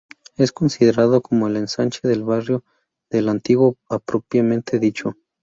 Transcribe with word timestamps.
Es 0.35 0.51
considerado 0.51 1.21
como 1.21 1.47
el 1.47 1.57
ensanche 1.57 2.07
del 2.07 2.23
barrio 2.23 2.63
de 3.11 3.19
El 3.19 3.29
Antiguo 3.29 3.77
propiamente 4.03 4.79
dicho. 4.79 5.15